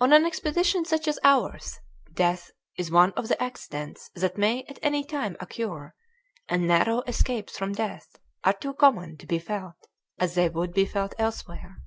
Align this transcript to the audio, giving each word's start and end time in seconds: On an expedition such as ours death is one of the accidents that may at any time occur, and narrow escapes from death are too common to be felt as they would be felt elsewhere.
On 0.00 0.14
an 0.14 0.24
expedition 0.24 0.86
such 0.86 1.06
as 1.06 1.18
ours 1.22 1.78
death 2.14 2.52
is 2.78 2.90
one 2.90 3.12
of 3.18 3.28
the 3.28 3.42
accidents 3.42 4.08
that 4.14 4.38
may 4.38 4.62
at 4.64 4.78
any 4.80 5.04
time 5.04 5.36
occur, 5.40 5.92
and 6.48 6.66
narrow 6.66 7.02
escapes 7.02 7.58
from 7.58 7.74
death 7.74 8.16
are 8.44 8.54
too 8.54 8.72
common 8.72 9.18
to 9.18 9.26
be 9.26 9.38
felt 9.38 9.74
as 10.18 10.36
they 10.36 10.48
would 10.48 10.72
be 10.72 10.86
felt 10.86 11.14
elsewhere. 11.18 11.82